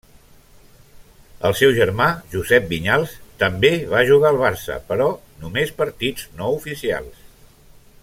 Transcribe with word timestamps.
El 1.49 1.53
seu 1.59 1.73
germà 1.79 2.07
Josep 2.31 2.65
Vinyals 2.73 3.13
també 3.45 3.73
va 3.93 4.03
jugar 4.11 4.33
al 4.33 4.43
Barça 4.47 4.81
però 4.91 5.11
només 5.45 5.79
partits 5.83 6.29
no 6.41 6.53
oficials. 6.61 7.27